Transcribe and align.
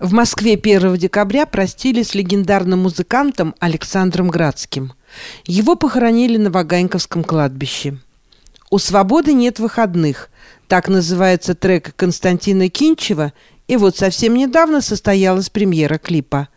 В 0.00 0.14
Москве 0.14 0.54
1 0.54 0.96
декабря 0.96 1.44
простили 1.44 2.02
с 2.02 2.14
легендарным 2.14 2.84
музыкантом 2.84 3.54
Александром 3.58 4.30
Градским. 4.30 4.94
Его 5.44 5.76
похоронили 5.76 6.38
на 6.38 6.50
Ваганьковском 6.50 7.22
кладбище. 7.22 7.98
«У 8.70 8.78
свободы 8.78 9.34
нет 9.34 9.58
выходных»– 9.58 10.30
так 10.68 10.88
называется 10.88 11.54
трек 11.54 11.94
Константина 11.96 12.70
Кинчева, 12.70 13.34
и 13.68 13.76
вот 13.76 13.98
совсем 13.98 14.36
недавно 14.36 14.80
состоялась 14.80 15.50
премьера 15.50 15.98
клипа. 15.98 16.48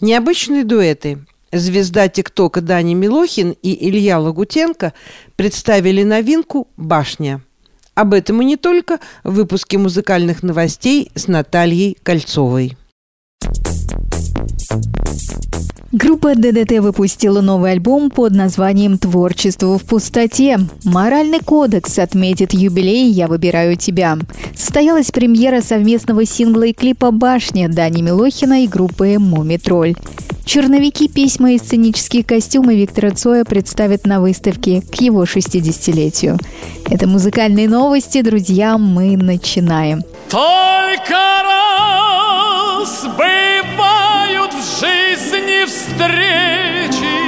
Необычные 0.00 0.62
дуэты– 0.62 1.18
звезда 1.52 2.06
ТикТока 2.06 2.60
Дани 2.60 2.94
Милохин 2.94 3.56
и 3.60 3.88
Илья 3.88 4.20
Лагутенко 4.20 4.92
представили 5.34 6.04
новинку 6.04 6.68
«Башня». 6.76 7.42
Об 7.96 8.14
этом 8.14 8.40
и 8.40 8.44
не 8.44 8.56
только 8.56 9.00
в 9.24 9.32
выпуске 9.34 9.78
музыкальных 9.78 10.44
новостей 10.44 11.10
с 11.16 11.26
Натальей 11.26 11.96
Кольцовой. 12.04 12.76
Группа 15.92 16.34
ДДТ 16.34 16.80
выпустила 16.80 17.40
новый 17.40 17.70
альбом 17.70 18.10
под 18.10 18.32
названием 18.32 18.98
«Творчество 18.98 19.78
в 19.78 19.84
пустоте». 19.84 20.58
Моральный 20.82 21.38
кодекс 21.38 22.00
отметит 22.00 22.52
юбилей 22.52 23.08
«Я 23.10 23.28
выбираю 23.28 23.76
тебя». 23.76 24.18
Состоялась 24.56 25.12
премьера 25.12 25.60
совместного 25.60 26.24
сингла 26.24 26.64
и 26.64 26.72
клипа 26.72 27.12
«Башня» 27.12 27.68
Дани 27.68 28.02
Милохина 28.02 28.64
и 28.64 28.66
группы 28.66 29.20
«Муми 29.20 29.56
Тролль». 29.56 29.94
Черновики, 30.44 31.08
письма 31.08 31.52
и 31.52 31.58
сценические 31.58 32.24
костюмы 32.24 32.74
Виктора 32.74 33.12
Цоя 33.12 33.44
представят 33.44 34.04
на 34.04 34.20
выставке 34.20 34.82
к 34.82 35.00
его 35.00 35.22
60-летию. 35.24 36.38
Это 36.90 37.06
музыкальные 37.06 37.68
новости, 37.68 38.20
друзья, 38.20 38.78
мы 38.78 39.16
начинаем. 39.16 40.02
Только 40.28 41.14
раз 41.14 43.04
в 43.04 43.53
жизни 44.84 45.64
встречи, 45.64 47.20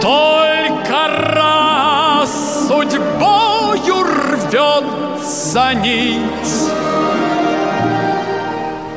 Только 0.00 1.08
раз 1.34 2.66
судьбою 2.68 4.04
рвется 4.04 5.74
нить, 5.74 6.70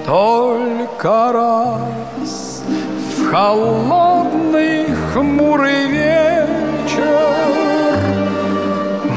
Только 0.06 1.32
раз 1.34 2.64
в 3.18 3.32
холодный 3.32 4.88
хмурый 5.14 5.88
вечер 5.88 7.20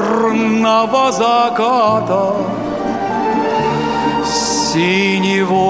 заката 1.12 2.36
Синевой 4.72 5.68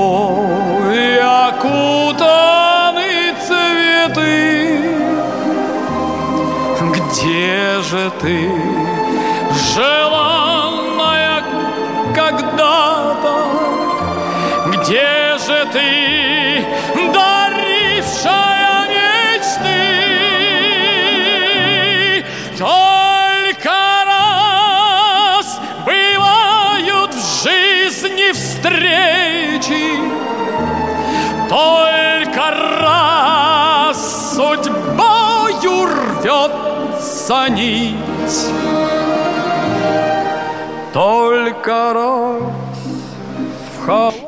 окутаны 1.48 2.14
цветы. 3.44 4.78
Где 6.94 7.80
же 7.82 8.12
ты, 8.20 8.57
Только 22.58 23.70
раз 24.04 25.60
бывают 25.86 27.14
в 27.14 27.44
жизни 27.44 28.32
встречи, 28.32 29.96
Только 31.48 32.50
раз 32.50 34.34
судьбою 34.34 35.86
рвется 35.86 37.48
нить, 37.48 37.94
Только 40.92 41.92
раз 41.94 42.57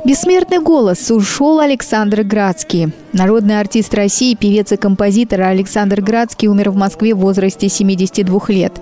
Бессмертный 0.06 0.60
голос 0.60 1.10
ушел 1.10 1.60
Александр 1.60 2.22
Градский. 2.22 2.92
Народный 3.12 3.60
артист 3.60 3.92
России, 3.92 4.34
певец 4.34 4.72
и 4.72 4.78
композитор 4.78 5.42
Александр 5.42 6.00
Градский 6.00 6.48
умер 6.48 6.70
в 6.70 6.76
Москве 6.76 7.14
в 7.14 7.18
возрасте 7.18 7.68
72 7.68 8.40
лет. 8.48 8.72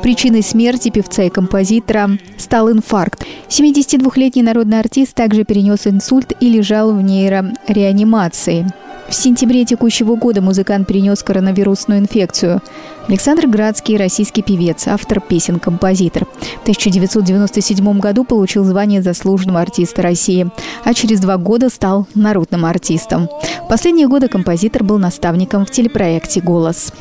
Причиной 0.00 0.42
смерти 0.42 0.90
певца 0.90 1.24
и 1.24 1.28
композитора 1.28 2.10
стал 2.36 2.70
инфаркт. 2.70 3.26
72-летний 3.48 4.42
народный 4.42 4.78
артист 4.78 5.14
также 5.14 5.42
перенес 5.42 5.88
инсульт 5.88 6.32
и 6.38 6.48
лежал 6.48 6.92
в 6.92 7.02
нейрореанимации. 7.02 8.64
В 9.08 9.14
сентябре 9.14 9.64
текущего 9.64 10.16
года 10.16 10.42
музыкант 10.42 10.86
перенес 10.86 11.22
коронавирусную 11.22 12.00
инфекцию. 12.00 12.60
Александр 13.08 13.46
Градский– 13.46 13.96
российский 13.98 14.42
певец, 14.42 14.86
автор 14.86 15.20
песен, 15.20 15.58
композитор. 15.58 16.26
В 16.26 16.62
1997 16.62 18.00
году 18.00 18.24
получил 18.24 18.64
звание 18.64 19.00
заслуженного 19.00 19.62
артиста 19.62 20.02
России, 20.02 20.50
а 20.84 20.92
через 20.92 21.20
два 21.20 21.38
года 21.38 21.70
стал 21.70 22.06
народным 22.14 22.66
артистом. 22.66 23.30
В 23.64 23.68
последние 23.68 24.08
годы 24.08 24.28
композитор 24.28 24.84
был 24.84 24.98
наставником 24.98 25.64
в 25.64 25.70
телепроекте 25.70 26.42
«Голос». 26.42 26.92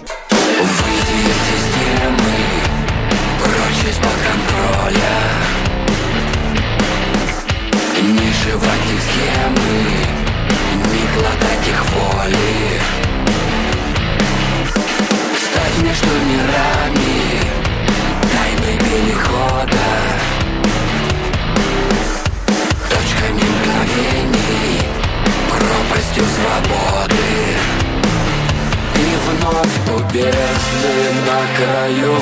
Жевать 8.47 8.79
их 8.93 9.01
схемы 9.01 9.66
краю 31.57 32.13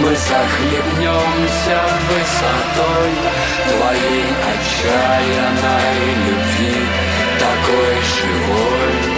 Мы 0.00 0.08
захлебнемся 0.16 1.78
высотой 2.08 3.10
Твоей 3.68 4.24
отчаянной 4.52 5.98
любви 6.26 6.76
Такой 7.38 7.94
живой 8.16 9.12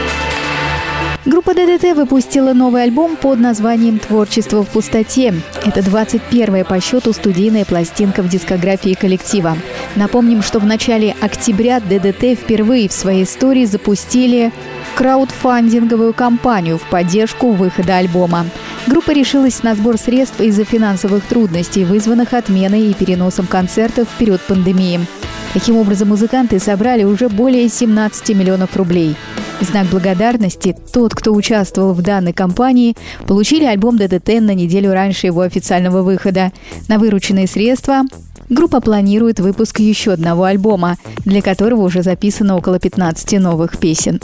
Группа 1.27 1.55
ДДТ 1.55 1.97
выпустила 1.97 2.53
новый 2.53 2.83
альбом 2.83 3.17
под 3.17 3.41
названием 3.41 3.99
«Творчество 3.99 4.63
в 4.63 4.69
пустоте». 4.69 5.35
Это 5.65 5.81
21-я 5.81 6.65
по 6.67 6.79
счету 6.81 7.15
студийная 7.15 7.65
пластинка 7.65 8.23
в 8.23 8.29
дискографии 8.29 8.93
коллектива. 8.93 9.57
Напомним, 9.97 10.43
что 10.43 10.59
в 10.59 10.67
начале 10.67 11.17
октября 11.23 11.81
ДДТ 11.81 12.39
впервые 12.39 12.91
в 12.91 12.93
своей 12.93 13.25
истории 13.25 13.65
запустили 13.65 14.53
краудфандинговую 14.97 16.13
кампанию 16.13 16.77
в 16.77 16.83
поддержку 16.83 17.53
выхода 17.53 17.97
альбома. 17.97 18.45
Группа 18.87 19.13
решилась 19.13 19.63
на 19.63 19.75
сбор 19.75 19.97
средств 19.97 20.41
из-за 20.41 20.65
финансовых 20.65 21.25
трудностей, 21.25 21.85
вызванных 21.85 22.35
отменой 22.35 22.91
и 22.91 22.95
переносом 22.95 23.47
концертов 23.47 24.09
в 24.09 24.19
период 24.19 24.41
пандемии. 24.43 25.01
Таким 25.55 25.77
образом, 25.77 26.09
музыканты 26.09 26.59
собрали 26.59 27.05
уже 27.05 27.29
более 27.29 27.69
17 27.69 28.31
миллионов 28.31 28.77
рублей. 28.77 29.17
В 29.61 29.65
знак 29.65 29.87
благодарности 29.87 30.77
тот, 30.93 31.15
кто 31.15 31.33
участвовал 31.33 31.95
в 31.95 32.03
данной 32.03 32.33
кампании, 32.33 32.97
получили 33.27 33.65
альбом 33.65 33.97
ДДТ 33.97 34.41
на 34.41 34.53
неделю 34.53 34.93
раньше 34.93 35.29
его 35.29 35.41
официального 35.43 36.03
выхода. 36.03 36.53
На 36.89 36.99
вырученные 36.99 37.47
средства 37.47 38.03
группа 38.51 38.81
планирует 38.81 39.41
выпуск 39.41 39.79
еще 39.81 40.13
одного 40.13 40.45
альбома, 40.45 40.97
для 41.25 41.41
которого 41.41 41.83
уже 41.83 42.03
записано 42.03 42.57
около 42.57 42.79
15 42.79 43.41
новых 43.41 43.79
песен. 43.79 44.21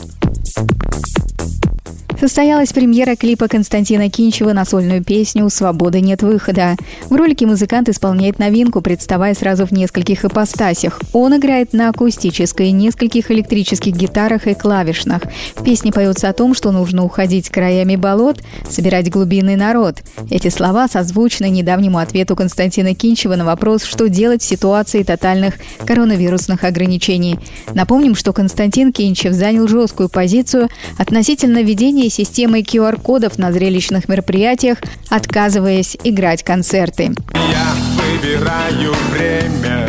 Состоялась 2.21 2.71
премьера 2.71 3.15
клипа 3.15 3.47
Константина 3.47 4.07
Кинчева 4.07 4.53
на 4.53 4.63
сольную 4.63 5.03
песню 5.03 5.49
«Свободы 5.49 6.01
нет 6.01 6.21
выхода». 6.21 6.75
В 7.09 7.15
ролике 7.15 7.47
музыкант 7.47 7.89
исполняет 7.89 8.37
новинку, 8.37 8.81
представая 8.81 9.33
сразу 9.33 9.65
в 9.65 9.71
нескольких 9.71 10.23
ипостасях. 10.23 11.01
Он 11.13 11.35
играет 11.35 11.73
на 11.73 11.89
акустической, 11.89 12.69
нескольких 12.69 13.31
электрических 13.31 13.93
гитарах 13.93 14.45
и 14.45 14.53
клавишных. 14.53 15.23
В 15.55 15.63
песне 15.63 15.91
поется 15.91 16.29
о 16.29 16.33
том, 16.33 16.53
что 16.53 16.71
нужно 16.71 17.03
уходить 17.03 17.49
краями 17.49 17.95
болот, 17.95 18.37
собирать 18.69 19.09
глубинный 19.09 19.55
народ. 19.55 20.03
Эти 20.29 20.49
слова 20.49 20.87
созвучны 20.87 21.49
недавнему 21.49 21.97
ответу 21.97 22.35
Константина 22.35 22.93
Кинчева 22.93 23.35
на 23.35 23.45
вопрос, 23.45 23.83
что 23.83 24.09
делать 24.09 24.43
в 24.43 24.47
ситуации 24.47 25.01
тотальных 25.01 25.55
коронавирусных 25.87 26.65
ограничений. 26.65 27.39
Напомним, 27.73 28.13
что 28.13 28.31
Константин 28.31 28.93
Кинчев 28.93 29.33
занял 29.33 29.67
жесткую 29.67 30.07
позицию 30.07 30.69
относительно 30.99 31.63
ведения 31.63 32.10
системой 32.11 32.61
QR-кодов 32.61 33.37
на 33.37 33.51
зрелищных 33.51 34.07
мероприятиях, 34.07 34.77
отказываясь 35.09 35.97
играть 36.03 36.43
концерты. 36.43 37.15
Я 37.33 37.73
выбираю 37.97 38.93
время, 39.11 39.87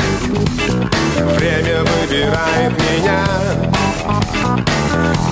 время 1.36 1.80
выбирает 1.82 2.72
меня. 2.72 3.24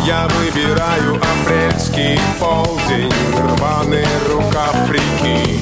Я 0.07 0.27
выбираю 0.29 1.17
апрельский 1.17 2.19
полдень, 2.39 3.13
рваный 3.37 4.05
рукав 4.29 4.91
реки. 4.91 5.61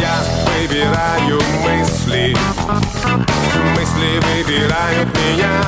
Я 0.00 0.24
выбираю 0.46 1.40
мысли, 1.64 1.87
мысли 3.76 4.20
выбирают 4.20 5.08
меня. 5.14 5.62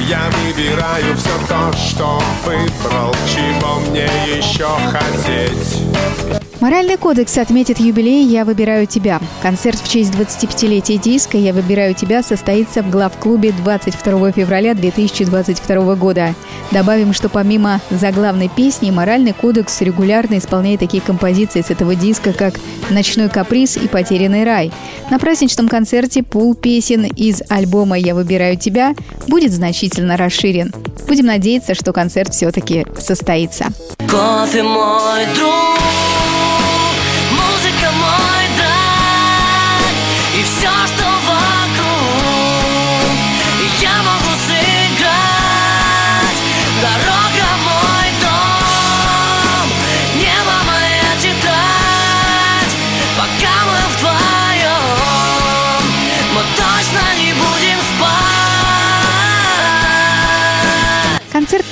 Я 0.00 0.30
выбираю 0.30 1.16
все 1.16 1.30
то, 1.48 1.72
что 1.72 2.22
выбрал, 2.44 3.14
чего 3.26 3.80
мне 3.90 4.08
еще 4.36 4.68
хотеть. 4.90 6.43
Моральный 6.64 6.96
кодекс 6.96 7.36
отметит 7.36 7.78
юбилей 7.78 8.24
«Я 8.24 8.46
выбираю 8.46 8.86
тебя». 8.86 9.20
Концерт 9.42 9.78
в 9.78 9.86
честь 9.86 10.14
25-летия 10.14 10.96
диска 10.96 11.36
«Я 11.36 11.52
выбираю 11.52 11.94
тебя» 11.94 12.22
состоится 12.22 12.82
в 12.82 12.88
главклубе 12.88 13.52
22 13.52 14.32
февраля 14.32 14.72
2022 14.72 15.94
года. 15.96 16.34
Добавим, 16.70 17.12
что 17.12 17.28
помимо 17.28 17.82
заглавной 17.90 18.48
песни, 18.48 18.90
моральный 18.90 19.34
кодекс 19.34 19.82
регулярно 19.82 20.38
исполняет 20.38 20.80
такие 20.80 21.02
композиции 21.02 21.60
с 21.60 21.68
этого 21.68 21.94
диска, 21.94 22.32
как 22.32 22.54
«Ночной 22.88 23.28
каприз» 23.28 23.76
и 23.76 23.86
«Потерянный 23.86 24.44
рай». 24.44 24.72
На 25.10 25.18
праздничном 25.18 25.68
концерте 25.68 26.22
пул 26.22 26.54
песен 26.54 27.04
из 27.04 27.42
альбома 27.50 27.98
«Я 27.98 28.14
выбираю 28.14 28.56
тебя» 28.56 28.94
будет 29.28 29.52
значительно 29.52 30.16
расширен. 30.16 30.72
Будем 31.06 31.26
надеяться, 31.26 31.74
что 31.74 31.92
концерт 31.92 32.32
все-таки 32.32 32.86
состоится. 32.98 33.66
Кофе 33.98 34.62
мой 34.62 35.26
друг, 35.34 35.78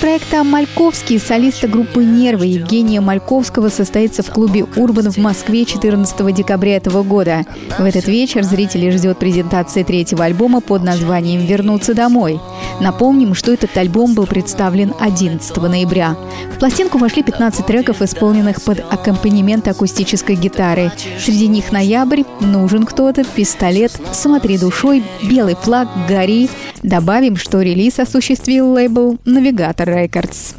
проекта 0.03 0.43
«Мальковский» 0.43 1.21
солиста 1.21 1.69
группы 1.69 2.03
«Нервы» 2.05 2.47
Евгения 2.47 3.01
Мальковского 3.01 3.69
состоится 3.69 4.25
в 4.25 4.33
клубе 4.33 4.67
«Урбан» 4.75 5.13
в 5.13 5.17
Москве 5.19 5.65
14 5.65 6.35
декабря 6.35 6.79
этого 6.79 7.05
года. 7.05 7.47
В 7.79 7.85
этот 7.85 8.09
вечер 8.09 8.43
зрителей 8.43 8.91
ждет 8.91 9.19
презентация 9.19 9.85
третьего 9.85 10.25
альбома 10.25 10.61
под 10.61 10.83
названием 10.83 11.47
«Вернуться 11.47 11.95
домой». 11.95 12.41
Напомним, 12.81 13.35
что 13.35 13.53
этот 13.53 13.77
альбом 13.77 14.15
был 14.15 14.27
представлен 14.27 14.93
11 14.99 15.57
ноября. 15.59 16.17
В 16.53 16.59
пластинку 16.59 16.99
вошли 16.99 17.23
15 17.23 17.65
треков, 17.65 18.03
исполненных 18.03 18.61
под 18.61 18.81
аккомпанемент 18.81 19.69
акустической 19.69 20.35
гитары. 20.35 20.91
Среди 21.21 21.47
них 21.47 21.71
«Ноябрь», 21.71 22.25
«Нужен 22.41 22.87
кто-то», 22.87 23.23
«Пистолет», 23.23 23.93
«Смотри 24.13 24.59
душой», 24.59 25.05
«Белый 25.23 25.55
флаг», 25.55 25.87
«Гори». 26.09 26.51
Добавим, 26.83 27.37
что 27.37 27.63
релиз 27.63 28.01
осуществил 28.01 28.73
лейбл 28.73 29.19
«Навигатор 29.25 29.89
Рекордс». 29.89 30.55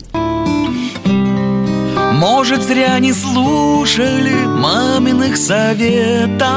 Может, 2.14 2.62
зря 2.64 2.98
не 3.00 3.12
слушали 3.12 4.46
маминых 4.46 5.36
советов 5.36 6.48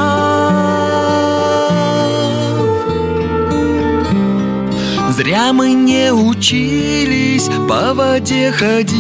Зря 5.11 5.53
мы 5.53 5.73
не 5.73 6.13
учились 6.13 7.49
по 7.69 7.95
воде 7.95 8.53
ходить 8.53 8.97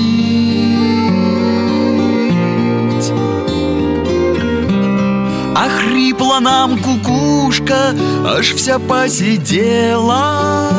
А 5.54 5.68
хрипла 5.68 6.40
нам 6.40 6.78
кукушка, 7.46 7.94
аж 8.24 8.54
вся 8.54 8.78
посидела. 8.78 10.70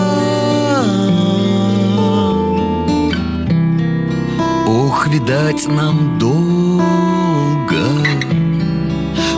Ох, 4.68 5.08
видать 5.08 5.68
нам 5.68 6.20
долго 6.20 6.84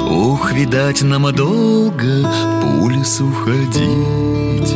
Ох, 0.10 0.54
видать 0.54 1.04
нам 1.04 1.32
долго 1.34 2.24
по 2.62 2.90
лесу 2.90 3.32
ходить 3.32 4.76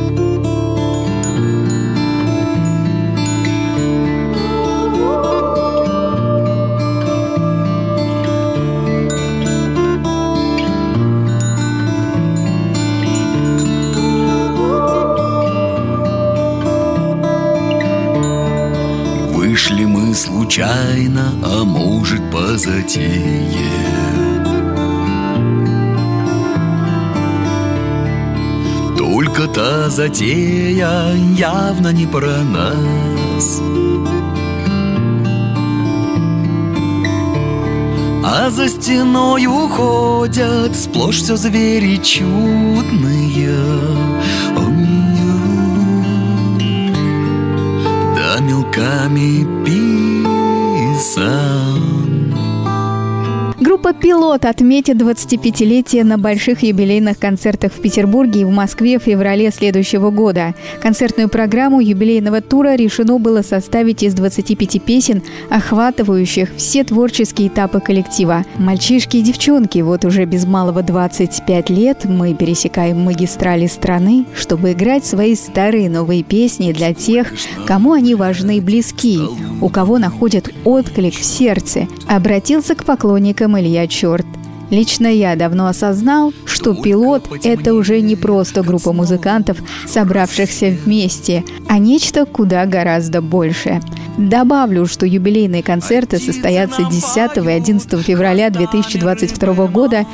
случайно, 20.24 21.34
а 21.44 21.64
может 21.66 22.32
по 22.32 22.58
затее 22.58 23.84
Только 28.98 29.48
та 29.48 29.90
затея 29.90 31.14
явно 31.38 31.92
не 31.92 32.06
про 32.06 32.42
нас. 32.44 33.62
А 38.26 38.50
за 38.50 38.70
стеной 38.70 39.46
уходят 39.46 40.74
сплошь 40.76 41.18
все 41.18 41.36
звери 41.36 41.98
чудные. 41.98 43.50
Ой-ой. 44.56 45.13
nunca 48.54 49.10
me 49.10 49.44
pisar. 49.64 50.24
Группа 53.84 54.00
«Пилот» 54.00 54.46
отметит 54.46 54.96
25-летие 54.96 56.06
на 56.06 56.18
больших 56.18 56.64
юбилейных 56.64 57.20
концертах 57.20 57.74
в 57.74 57.82
Петербурге 57.82 58.42
и 58.42 58.46
в 58.46 58.50
Москве 58.50 58.98
в 58.98 59.04
феврале 59.04 59.52
следующего 59.52 60.10
года. 60.10 60.56
Концертную 60.82 61.28
программу 61.28 61.82
юбилейного 61.82 62.40
тура 62.40 62.76
решено 62.76 63.20
было 63.20 63.42
составить 63.42 64.02
из 64.02 64.14
25 64.14 64.82
песен, 64.82 65.22
охватывающих 65.50 66.52
все 66.56 66.86
творческие 66.86 67.50
этапы 67.50 67.82
коллектива. 67.82 68.46
Мальчишки 68.58 69.18
и 69.18 69.22
девчонки, 69.22 69.80
вот 69.80 70.06
уже 70.06 70.24
без 70.24 70.46
малого 70.46 70.82
25 70.82 71.70
лет 71.70 72.06
мы 72.06 72.34
пересекаем 72.36 73.02
магистрали 73.02 73.68
страны, 73.68 74.26
чтобы 74.34 74.72
играть 74.72 75.06
свои 75.06 75.36
старые 75.36 75.90
новые 75.90 76.24
песни 76.24 76.72
для 76.72 76.94
тех, 76.94 77.34
кому 77.68 77.92
они 77.92 78.16
важны 78.16 78.60
и 78.60 78.62
близки, 78.62 79.20
у 79.60 79.68
кого 79.68 79.98
находят 79.98 80.50
отклик 80.64 81.16
в 81.16 81.24
сердце. 81.26 81.90
Обратился 82.08 82.76
к 82.76 82.86
поклонникам 82.86 83.58
Илья 83.74 83.88
Черт. 83.88 84.28
Лично 84.70 85.08
я 85.08 85.36
давно 85.36 85.66
осознал, 85.66 86.32
что 86.46 86.76
«Пилот»— 86.76 87.28
это 87.44 87.74
уже 87.74 88.02
не 88.02 88.16
просто 88.16 88.62
группа 88.62 88.94
музыкантов, 88.94 89.58
собравшихся 89.88 90.78
вместе, 90.86 91.44
а 91.68 91.80
нечто 91.80 92.26
куда 92.26 92.68
гораздо 92.68 93.24
большее. 93.24 93.82
Добавлю, 94.18 94.86
что 94.86 95.08
юбилейные 95.08 95.64
концерты 95.64 96.20
состоятся 96.20 96.84
10 96.84 97.38
и 97.38 97.50
11 97.50 98.00
февраля 98.04 98.52
2022 98.52 99.68
года 99.68 100.06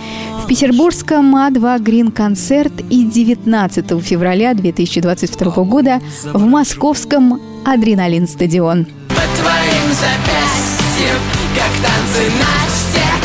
в 0.42 0.48
петербургском 0.48 1.36
А2 1.36 1.82
Грин 1.82 2.12
концерт 2.12 2.74
и 2.90 3.04
19 3.04 4.02
февраля 4.02 4.54
2022 4.54 5.64
года 5.66 6.00
в 6.32 6.46
московском 6.46 7.42
Adrenaline 7.66 8.26
Stadium. 8.26 8.86
По 9.10 9.42
твоим 9.42 9.90
запястьям, 9.92 11.20
как 11.56 11.72
танцы 11.84 12.24
на 12.40 12.70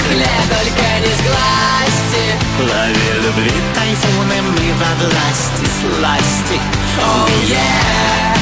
стекле, 0.04 0.26
только 0.48 0.84
не 1.00 1.12
сглазьте. 1.16 2.24
Лови 2.58 3.08
любви 3.22 3.62
тайфуны, 3.74 4.42
мы 4.42 4.72
во 4.74 5.06
власти 5.06 5.64
сласти. 5.80 6.60
Oh 7.00 7.28
yeah, 7.48 8.36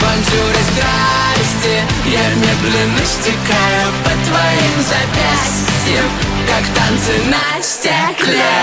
bonjour 0.00 0.50
и 0.50 0.64
здрасте, 0.72 1.84
я 2.06 2.28
медленно 2.34 3.04
стекаю 3.04 3.88
по 4.04 4.10
твоим 4.10 4.76
запястьям, 4.82 6.06
как 6.46 6.64
танцы 6.74 7.22
на 7.26 7.62
стекле. 7.62 8.57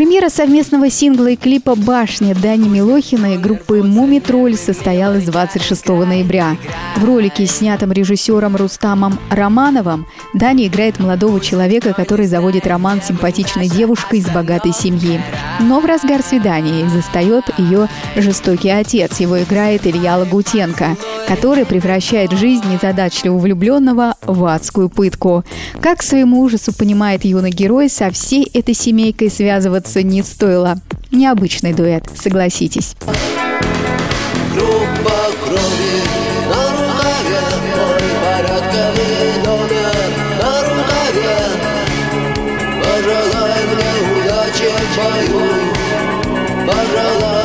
Премьера 0.00 0.30
совместного 0.30 0.88
сингла 0.88 1.26
и 1.26 1.36
клипа 1.36 1.74
«Башня» 1.74 2.34
Дани 2.34 2.70
Милохина 2.70 3.34
и 3.34 3.36
группы 3.36 3.82
«Муми 3.82 4.18
Тролль» 4.18 4.56
состоялась 4.56 5.24
26 5.24 5.88
ноября. 5.88 6.56
В 6.96 7.04
ролике, 7.04 7.44
снятом 7.44 7.92
режиссером 7.92 8.56
Рустамом 8.56 9.18
Романовым, 9.30 10.06
Дани 10.32 10.68
играет 10.68 10.98
молодого 10.98 11.38
человека, 11.38 11.92
который 11.92 12.24
заводит 12.24 12.66
роман 12.66 13.02
с 13.02 13.08
симпатичной 13.08 13.68
девушкой 13.68 14.20
из 14.20 14.30
богатой 14.30 14.72
семьи. 14.72 15.20
Но 15.60 15.80
в 15.80 15.84
разгар 15.84 16.22
свидания 16.22 16.88
застает 16.88 17.44
ее 17.58 17.88
жестокий 18.16 18.70
отец. 18.70 19.20
Его 19.20 19.42
играет 19.42 19.86
Илья 19.86 20.16
Лагутенко, 20.16 20.96
который 21.28 21.66
превращает 21.66 22.32
жизнь 22.32 22.64
незадачливого 22.72 23.38
влюбленного 23.38 24.14
в 24.22 24.46
адскую 24.46 24.88
пытку. 24.88 25.44
Как 25.82 25.98
к 25.98 26.02
своему 26.02 26.40
ужасу 26.40 26.72
понимает 26.72 27.26
юный 27.26 27.50
герой, 27.50 27.90
со 27.90 28.10
всей 28.10 28.44
этой 28.54 28.74
семейкой 28.74 29.30
связываться 29.30 29.89
не 29.96 30.22
стоило. 30.22 30.76
Необычный 31.10 31.72
дуэт, 31.72 32.04
согласитесь. 32.14 32.94
Группа 34.54 35.10
крови 35.44 36.00
Пожелай 42.82 43.62
мне 43.66 43.90
удачи 44.20 44.68
в 44.70 44.96
Пожелай 46.66 47.39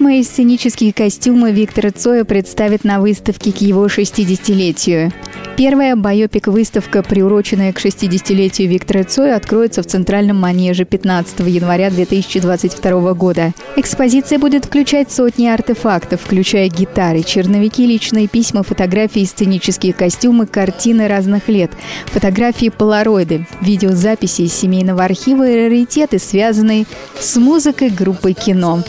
письма 0.00 0.24
сценические 0.24 0.94
костюмы 0.94 1.52
Виктора 1.52 1.90
Цоя 1.90 2.24
представят 2.24 2.84
на 2.84 3.00
выставке 3.00 3.52
к 3.52 3.58
его 3.58 3.86
60-летию. 3.86 5.12
Первая 5.60 5.94
байопик-выставка, 5.94 7.02
приуроченная 7.02 7.74
к 7.74 7.84
60-летию 7.84 8.66
Виктора 8.66 9.04
Цоя, 9.04 9.36
откроется 9.36 9.82
в 9.82 9.86
Центральном 9.86 10.38
манеже 10.38 10.86
15 10.86 11.40
января 11.40 11.90
2022 11.90 13.12
года. 13.12 13.52
Экспозиция 13.76 14.38
будет 14.38 14.64
включать 14.64 15.12
сотни 15.12 15.48
артефактов, 15.48 16.22
включая 16.22 16.70
гитары, 16.70 17.22
черновики, 17.22 17.84
личные 17.84 18.26
письма, 18.26 18.62
фотографии, 18.62 19.22
сценические 19.26 19.92
костюмы, 19.92 20.46
картины 20.46 21.08
разных 21.08 21.50
лет, 21.50 21.72
фотографии 22.06 22.70
полароиды, 22.70 23.46
видеозаписи 23.60 24.40
из 24.40 24.54
семейного 24.54 25.04
архива 25.04 25.46
и 25.46 25.56
раритеты, 25.56 26.18
связанные 26.18 26.86
с 27.20 27.36
музыкой 27.36 27.90
группы 27.90 28.32
кино. 28.32 28.82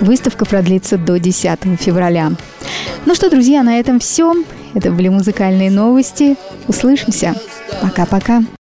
Выставка 0.00 0.44
продлится 0.44 0.98
до 0.98 1.18
10 1.18 1.80
февраля. 1.80 2.30
Ну 3.06 3.16
что, 3.16 3.28
друзья, 3.28 3.64
на 3.64 3.80
этом 3.80 3.98
все. 3.98 4.36
Это 4.74 4.90
были 4.90 5.08
музыкальные 5.08 5.70
новости. 5.70 6.36
Услышимся. 6.68 7.34
Пока-пока. 7.80 8.42